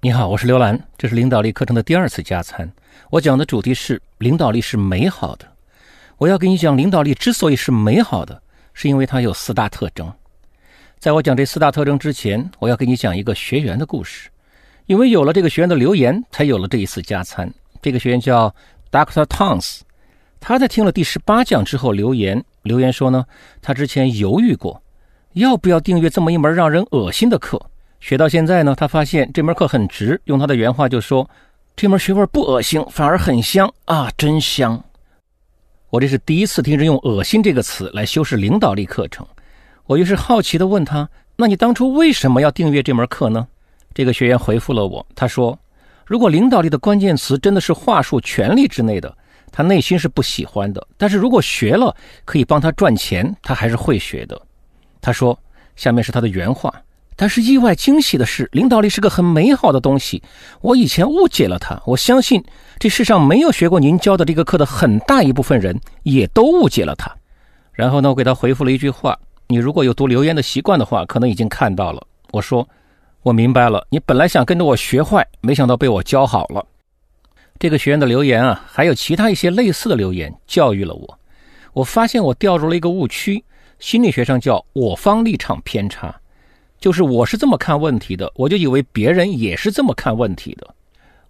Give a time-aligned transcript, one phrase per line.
[0.00, 2.70] 你好，我是刘兰，这是领导力课程的第二次加餐。
[3.10, 5.44] 我讲的主题是领导力是美好的。
[6.18, 8.40] 我要跟你讲，领导力之所以是美好的，
[8.74, 10.08] 是因为它有四大特征。
[11.00, 14.30] 在我讲这四大特征之前，我要跟你讲一个学员的故事。
[14.86, 17.52] 因为有了这个学员的留言，才有了这一次加餐。
[17.82, 18.54] 这个学员叫
[18.92, 19.80] Doctor Tons，
[20.38, 23.26] 他在听了第十八讲之后留言，留言说呢，
[23.60, 24.80] 他之前犹豫过，
[25.32, 27.60] 要不要订阅这么一门让人恶心的课。
[28.00, 30.20] 学到现在呢，他发现这门课很值。
[30.24, 31.28] 用他的原话就说
[31.74, 34.82] ：“这门学问不恶心，反而很香啊，真香！”
[35.90, 39.26] 我这是第一次听人用“恶心”这个词来修饰领导力课程。
[39.86, 43.48] 我于是好奇地问他：“那你当初为什么要订阅这门课呢？”
[43.94, 45.58] 这个学员回复了我，他说
[46.06, 49.12] ：“如果领导力的关键词真的是话术权力之内的，
[49.50, 51.94] 他内心是不喜欢的；但是如果学了
[52.24, 54.40] 可以帮他赚钱，他还是会学的。”
[55.00, 55.36] 他说
[55.74, 56.72] ：“下面是他的原话。”
[57.20, 60.22] 但是意外惊喜的是，领导力是个很美好的东西。
[60.60, 62.40] 我以前误解了它，我相信
[62.78, 67.12] 这世上没有学过您教的这个课的很大一部分人也都误解了它。
[67.72, 72.00] 然后呢，我给他回复了一句话：你如果有读留言的习惯的话，可能已经看到了。
[72.30, 72.68] 我说，
[73.24, 76.64] 我明白了，你本来想跟着我学坏，没想到被我教好了。
[77.58, 81.18] 这个学员的留言啊，还有其他一些类似的留言，教育了我。
[81.72, 83.42] 我发现我掉入了一个误区，
[83.80, 86.14] 心理学上叫我方立场偏差。
[86.80, 90.74] 就是我是这么看问题的，我就以为别人也是这么看问题的。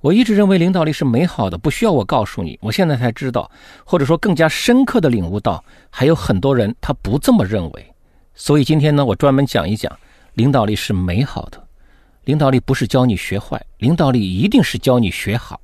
[0.00, 2.56] 我一直认为领导力是美好的，不需要我告诉你。
[2.62, 3.50] 我现在才知道，
[3.84, 7.86] 或者说更加深刻的领悟到，还有很多人他不这么认为。
[8.34, 9.90] 所以今天呢，我专门讲一讲
[10.34, 11.60] 领导力是美好的。
[12.26, 15.60] 领导力不是教你学坏，领导力一定是教你学好。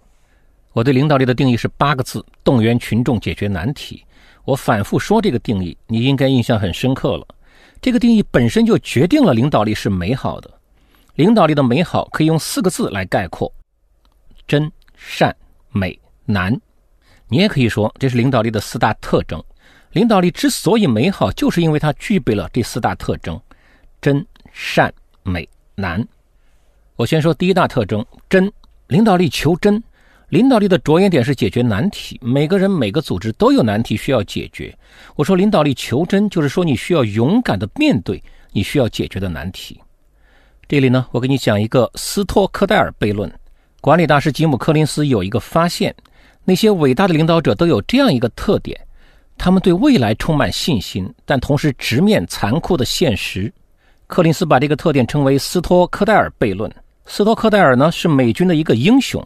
[0.73, 4.03] 我对领导力的定义是八个字：动员群众解决难题。
[4.45, 7.27] 我反复说这个定义，你应该印象很深刻了。
[7.85, 10.51] 这个定义本身就决定了领导力是美好的。
[11.17, 13.53] 领导力的美好可以用四个字来概括：
[14.47, 15.37] 真、善、
[15.71, 16.59] 美、难。
[17.29, 19.45] 你也可以说这是领导力的四大特征。
[19.93, 23.39] 领导力之所以美好，就是因为它具备了这四大特征：
[24.01, 24.91] 真、善、
[25.23, 26.03] 美、难。
[26.97, 28.51] 我先说第一大特征：真。
[28.87, 29.85] 领导力求真。
[30.35, 34.77] 领导力的着眼点是解决难题，每个人、每个组织都有难题需要解决。
[35.15, 39.81] 我说领导力求真，就是说你需要勇敢的面对你需要解决的难题。
[40.67, 43.33] 这里呢，我给你讲一个斯托克戴尔悖论。
[43.81, 45.95] 管理大师吉姆·柯林斯有一个发现：
[46.43, 48.77] 那些伟大的领导者都有这样一个特点，
[49.39, 53.53] 他们对未来充满信心，但同时直面残酷的现实。
[54.09, 56.69] 柯林斯把这个特点称为斯托克戴尔悖论。
[57.07, 59.25] 斯托克戴尔呢，是美军的一个英雄。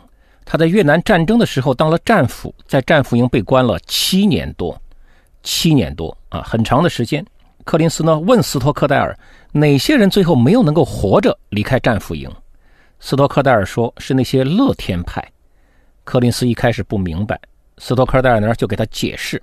[0.51, 4.81] 他在越南战争的时候当了战俘，在战俘营被关了七年多，
[5.43, 7.23] 七年多啊，很长的时间。
[7.67, 9.15] 柯林斯呢问斯托克戴尔，
[9.53, 12.35] 哪些人最后没有能够活着离开战俘营？
[12.99, 15.23] 斯托克戴尔说是那些乐天派。
[16.03, 17.39] 柯林斯一开始不明白，
[17.77, 19.43] 斯托克戴尔呢就给他解释，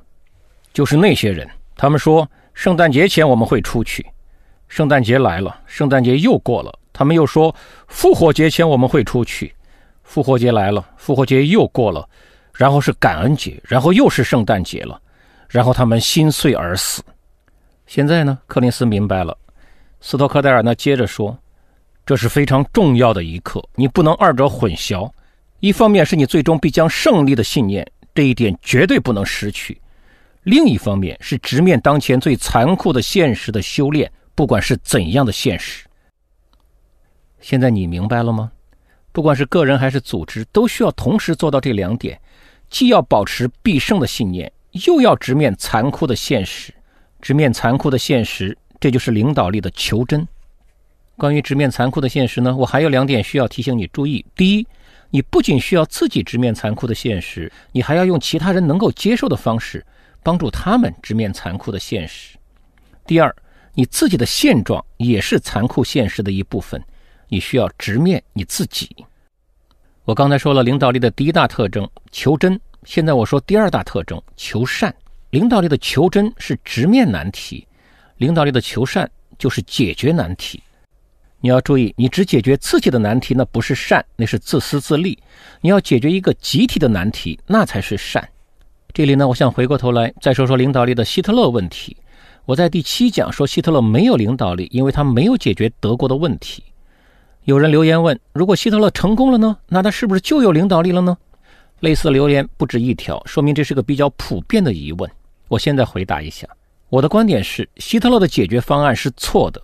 [0.73, 4.03] 就是那些人，他们说圣诞节前我们会出去，
[4.67, 7.55] 圣诞节来了，圣诞节又过了，他们又说
[7.87, 9.53] 复活节前我们会出去。
[10.05, 12.07] 复活节来了，复活节又过了，
[12.53, 15.01] 然后是感恩节，然后又是圣诞节了，
[15.49, 17.03] 然后他们心碎而死。
[17.85, 19.37] 现在呢，柯林斯明白了。
[19.99, 21.37] 斯托克戴尔呢接着说
[22.05, 25.11] ：“这是非常重要的一刻，你不能二者混淆。
[25.59, 29.73] 一方面是你最终必将胜利的信念，这一点绝对不能失去；
[30.43, 35.85] 另一方面是直面当前最残酷的现实的修炼，不管是怎样的现实。
[37.41, 38.51] 现在你明白了吗？”
[39.15, 42.19] 不管是个人还是组织，都需要同时做到这两点：
[42.69, 44.51] 既要保持必胜的信念，
[44.85, 46.73] 又要直面残酷的现实。
[47.21, 50.27] 直面残酷的现实，这就是领导力的求真。
[51.15, 54.67] 关于直面残酷的现实呢，我还有两点需要提醒你注意：第一，
[55.11, 59.85] 你不仅需要自己直面残酷的现实，你还要用其他人能够接受的方式，
[60.23, 62.37] 帮助他们直面残酷的现实；
[63.07, 63.33] 第二，
[63.75, 66.83] 你自己的现状也是残酷现实的一部分。
[67.27, 68.95] 你需要直面你自己。
[70.03, 74.93] 我刚才说了领导力的第一大特征求真，现在我说第二大特征求善。
[75.31, 77.67] 领导力的求真是直面难题，
[78.17, 80.61] 领导力的求善就是解决难题。
[81.41, 85.17] 你要注意，你只解决自己的难题，那不是善，那是自私自利。
[85.59, 88.27] 你要解决一个集体的难题，那才是善。
[88.93, 91.97] 这里呢，我想回过头来再说说领导力的希特勒问题。
[92.45, 96.63] 我在第七讲说希特勒没有领导力，因为他没有解决德国的问题。
[97.45, 99.55] 有人留言问：如果希特勒成功了呢？
[99.67, 101.15] 那他是不是就有领导力了呢？
[101.79, 105.09] 类似留言不止一条，说明这是个比较普遍的疑问。
[105.47, 106.47] 我现在回答一下，
[106.89, 109.61] 我的观点是，希特勒的解决方案是错的。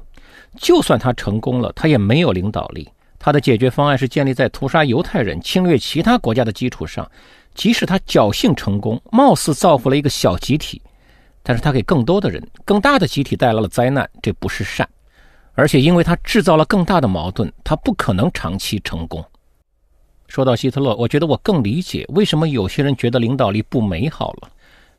[0.58, 2.88] 就算他成功了，他也没有领导力。
[3.18, 7.10] 他的解决方案是建立在屠杀犹太人、侵略其他国家的基础上。
[7.56, 10.80] 即使他侥幸成功，貌似造福了一个小集体，
[11.42, 14.88] 但是他给更多的人、更大的集体带来了灾难，这不是善。
[15.62, 19.24] 而且，因为他制造了更大的矛盾，他不可能长期成功。
[20.28, 24.50] 说到希特勒，我觉得我更理解为什么有些人觉得领导力不美好了。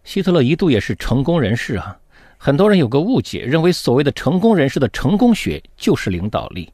[0.05, 1.99] 希特勒一度也是成功人士啊。
[2.39, 6.73] 很多人有个误解，认为所谓的成功人士的成功学就是领导力。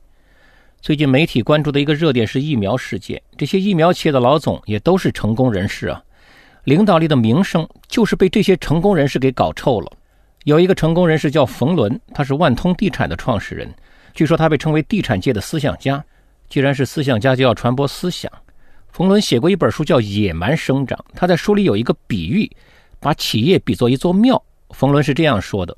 [0.82, 6.04] 最近媒体关注的一个热点是疫苗事件，这些疫苗企业的老总也都是成功人士啊。
[6.64, 9.90] 领导力的名声就是被这些成功人士给搞臭了。
[10.48, 13.70] 有一个成功人士叫冯仑，他是万通地产的创始人，
[14.14, 16.02] 据说他被称为地产界的思想家。
[16.48, 18.32] 既然是思想家，就要传播思想。
[18.90, 22.50] 冯仑写过一本书叫《野蛮生长》，他在书里有一个比喻，
[22.98, 24.42] 把企业比作一座庙。
[24.70, 25.76] 冯仑是这样说的：“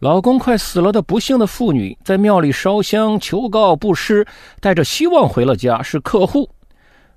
[0.00, 4.26] 老公快死了的不幸的妇女在庙里烧香求告布施，
[4.62, 6.48] 带着希望回了家，是客户；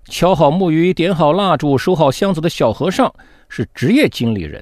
[0.10, 3.10] 敲好木鱼、点好蜡烛、收好箱子的小和尚
[3.48, 4.62] 是职业经理人；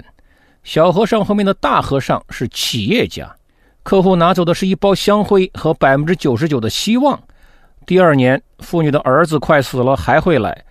[0.64, 3.34] 小和尚后面的大和尚是企业家。
[3.82, 7.20] 客户拿走的是一包香灰和百分之九十九的希望。
[7.84, 10.64] 第二年，妇女的儿子快死了还会来，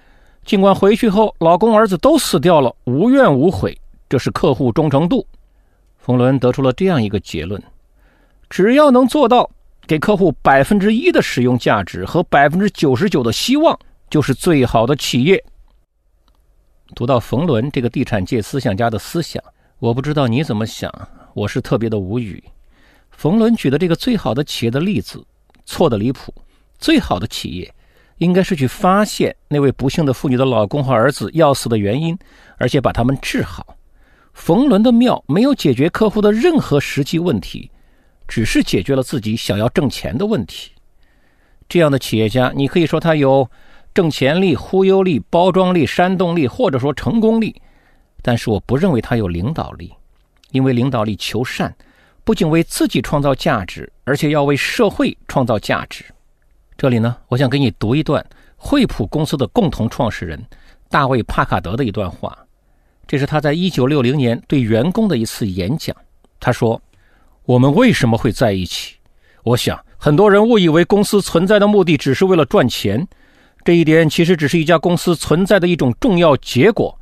[0.45, 3.77] 尽管回去后老公儿子都死掉了，无怨无悔。
[4.07, 5.27] 这是客户忠诚度。”
[5.99, 7.61] 冯仑得出了这样一个结论：
[8.49, 9.49] 只要能做到
[9.85, 13.77] 给客户百分之一的使用价值和百分之九十九的希望，
[14.09, 15.43] 就是最好的企业。
[16.95, 19.43] 读到冯仑这个地产界思想家的思想，
[19.81, 20.93] 我不知道你怎么想，
[21.33, 22.43] 我是特别的无语。
[23.09, 25.25] 冯仑举的这个最好的企业的例子
[25.65, 26.31] 错的离谱。
[26.77, 27.73] 最好的企业
[28.19, 32.15] 应该是去发现那位不幸的妇女的老公和儿子要死的原因，
[32.57, 33.75] 而且把他们治好。
[34.33, 37.71] 冯仑的庙没有解决客户的任何实际问题，
[38.27, 40.73] 只是解决了自己想要挣钱的问题。
[41.67, 43.49] 这样的企业家，你可以说他有
[43.95, 47.59] 挣钱力、忽悠力、包装力、煽动力，或者说成功力，
[48.21, 49.91] 但是我不认为他有领导力，
[50.51, 51.73] 因为领导力求善，
[52.23, 56.05] 不仅为自己创造价值，而且要为社会创造价值。
[56.77, 58.25] 这里呢，我想给你读一段
[58.55, 60.43] 惠普公司的共同创始人
[60.89, 62.37] 大卫·帕卡德的一段话。
[63.07, 65.95] 这是他在一九六零年对员工的一次演讲。
[66.39, 66.81] 他说
[67.45, 68.95] ：“我们为什么会在一起？
[69.43, 73.07] 我想很多人误以为公司存在的目的只是为了赚钱，
[73.65, 76.97] 这一点其实只是一家公司存在的一种重要结果。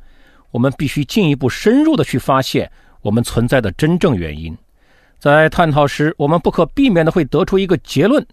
[0.50, 2.70] 我们必须进一步深入的去发现
[3.02, 4.56] 我们存在的真正原因。
[5.18, 8.26] 在探讨时，我们不可避免的会得出一个结论：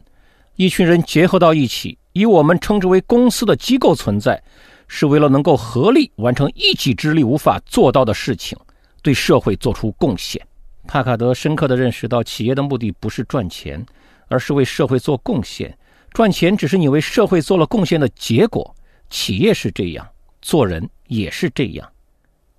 [0.56, 4.42] 一群人结合到一起，以我们称之为公司的机构存在。”
[4.90, 8.58] 是为了能够合力完成一己之力无法做到的事情，
[9.02, 10.42] 对社会做出贡献。
[10.88, 13.86] 帕卡德深刻地认识到，企业的目的不是赚钱，
[14.30, 15.78] 而是为社会做贡献。
[16.14, 18.74] 赚钱只是你为社会做了贡献的结果。
[19.10, 20.08] 企业是这样，
[20.42, 21.86] 做人也是这样。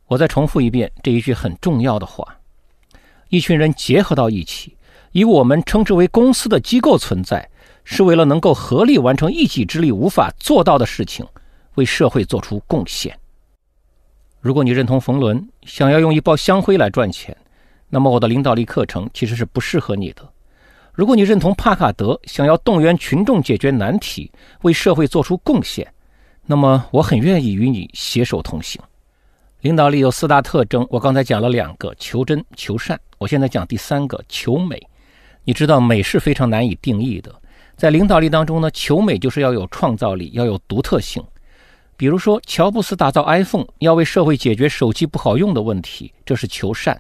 [0.09, 2.27] 我再重复一遍这一句很重要的话：
[3.29, 4.77] 一群人结合到一起，
[5.13, 7.49] 以我们称之为公司的机构存在，
[7.85, 11.25] 是为了能够合力完成一己之力无法做到的事情。
[11.75, 13.17] 为社会做出贡献。
[14.41, 17.37] 如果你认同冯仑，想要用一包香灰来赚钱，
[17.89, 20.29] 那么我的领导力课程其实是不适合你的。
[20.93, 24.29] 如果你认同帕卡德，想要动员群众解决难题，
[24.63, 25.87] 为社会做出贡献，
[26.47, 28.83] 那么我很愿意与你携手同行。
[29.63, 32.99] 领导力有四大特征，我刚才讲了两个：求真、求善。
[33.19, 34.81] 我现在讲第三个：求美。
[35.43, 37.35] 你知道美是非常难以定义的，
[37.77, 41.21] 在领导力当中呢，求美就是要有创造力，要有独特性。
[41.97, 46.95] 比如说，乔布斯打造 iPhone 要为社会解决手机不好用的问题，这是求善；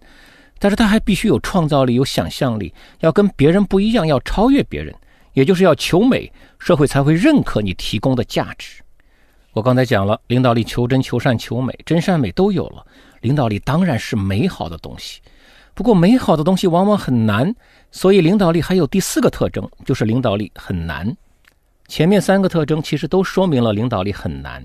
[0.58, 4.92] 但是他还必须有创造力、有想象力，要跟别人不一样，要超越别人，
[5.32, 8.82] 也就是要求美，社会才会认可你提供的价值。
[9.58, 12.86] 我刚才讲了，领导力求真、求善、求美，真善美都有了，
[13.22, 15.20] 领导力当然是美好的东西。
[15.74, 17.52] 不过，美好的东西往往很难，
[17.90, 21.12] 所以领导力还有第四个特征，就是领导力很难。
[21.88, 24.64] 前面三个特征其实都说明了领导力很难。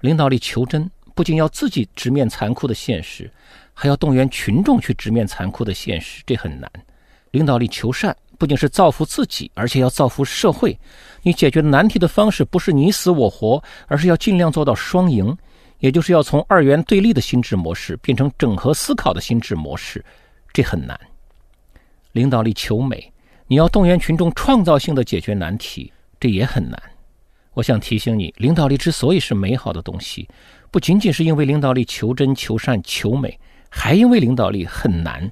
[0.00, 3.30] 领导力求真，不仅要自己直面残酷的现实，
[3.74, 6.72] 还要动员群众去直面残酷的现实，这很难。
[7.32, 10.76] 领导力求善，不仅是造福自己，而且要造福社会。
[11.22, 15.32] 你解决难题的方式不是你死我活，而是要尽量做到双赢，
[15.78, 20.04] 也就是要从二元对立的心智模式变成整合思考的心智模式，
[20.52, 20.98] 这很难。
[22.10, 23.12] 领导力求美，
[23.46, 26.82] 你要动员群众创造性的解决难题，这也很难。
[27.54, 30.28] 我想提醒你，领导力之所以是美好的东西，
[30.72, 35.30] 不仅仅是因为领导力求真、求善、求美，还因为领导力很难。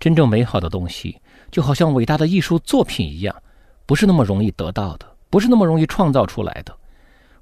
[0.00, 1.16] 真正美好的东西，
[1.52, 3.42] 就好像伟大的艺术作品一样，
[3.86, 6.74] 不是那么容易得到的，不是那么容易创造出来的。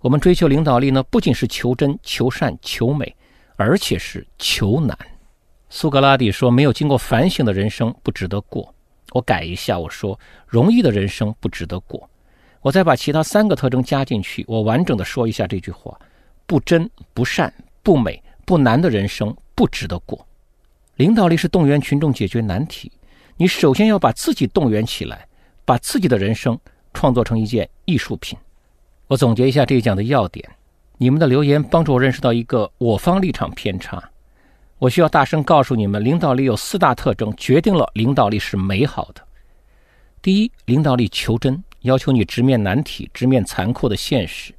[0.00, 3.14] 我们追求领导力呢，不仅是求真、求善、求美，
[3.56, 4.98] 而且是求难。
[5.68, 8.74] 苏格拉底说：“没有经过反省的人生不值得过。”
[9.12, 12.10] 我改一下，我说：“容易的人生不值得过。”
[12.62, 15.96] 我再把其他三个特征加进去，我完整的说一下这句话：
[16.46, 17.52] 不真、不善、
[17.82, 20.26] 不美、不难的人生不值得过。
[20.96, 22.90] 领导力是动员群众解决难题，
[23.40, 25.26] 你首先要把自己动员起来，
[25.64, 26.60] 把自己的人生
[26.92, 28.38] 创作成一件艺术品。
[29.06, 30.46] 我总结一下这一讲的要点，
[30.98, 34.10] 你们的留言帮助我认识到一个我方立场偏差。
[34.76, 39.26] 我需要大声告诉你们，领导力有四大特征，决定了领导力是美好的。
[40.20, 44.52] 第一，领导力求真，要求你直面难题，直面残酷的现实；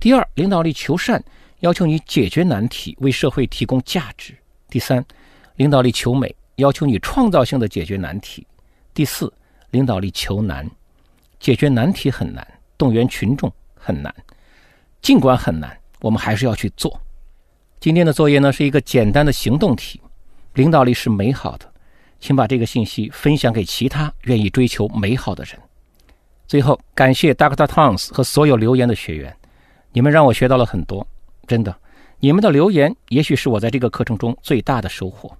[0.00, 1.22] 第二，领导力求善，
[1.60, 4.32] 要求你解决难题，为社会提供价值；
[4.68, 5.04] 第三，
[5.54, 8.42] 领导力求美，要求你创造性的解决难题；
[8.92, 9.32] 第四，
[9.70, 10.68] 领导力求难，
[11.40, 12.46] 解决难题很难，
[12.76, 13.52] 动员群众。
[13.78, 14.12] 很难，
[15.00, 17.00] 尽管很难，我们还是要去做。
[17.78, 20.00] 今天的作业呢是一个简单的行动题。
[20.54, 21.72] 领导力是美好的，
[22.18, 25.56] 请把这个信息分享给其他愿意追求美好的人。
[26.48, 27.64] 最后，感谢 Dr.
[27.64, 29.32] Towns 和所有留言的学员，
[29.92, 31.06] 你们让我学到了很多，
[31.46, 31.72] 真的，
[32.18, 35.30] 你们的留言也许是我在这个课程中最大的收获。